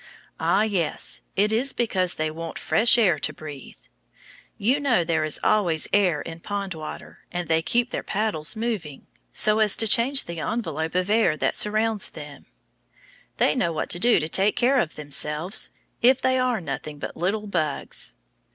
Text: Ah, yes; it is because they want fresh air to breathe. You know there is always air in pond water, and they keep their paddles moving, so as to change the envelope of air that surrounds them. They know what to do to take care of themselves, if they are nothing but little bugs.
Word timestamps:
Ah, 0.39 0.63
yes; 0.63 1.21
it 1.35 1.51
is 1.51 1.73
because 1.73 2.15
they 2.15 2.31
want 2.31 2.57
fresh 2.57 2.97
air 2.97 3.19
to 3.19 3.31
breathe. 3.31 3.77
You 4.57 4.79
know 4.79 5.03
there 5.03 5.23
is 5.23 5.39
always 5.43 5.87
air 5.93 6.23
in 6.23 6.39
pond 6.39 6.73
water, 6.73 7.19
and 7.31 7.47
they 7.47 7.61
keep 7.61 7.91
their 7.91 8.01
paddles 8.01 8.55
moving, 8.55 9.05
so 9.31 9.59
as 9.59 9.77
to 9.77 9.87
change 9.87 10.23
the 10.23 10.39
envelope 10.39 10.95
of 10.95 11.11
air 11.11 11.37
that 11.37 11.55
surrounds 11.55 12.09
them. 12.09 12.47
They 13.37 13.53
know 13.53 13.71
what 13.71 13.91
to 13.91 13.99
do 13.99 14.19
to 14.19 14.27
take 14.27 14.55
care 14.55 14.79
of 14.79 14.95
themselves, 14.95 15.69
if 16.01 16.19
they 16.19 16.39
are 16.39 16.59
nothing 16.59 16.97
but 16.97 17.15
little 17.15 17.45
bugs. 17.45 18.15